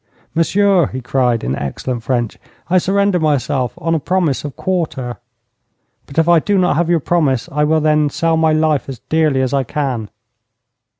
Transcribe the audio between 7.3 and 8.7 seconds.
I will then sell my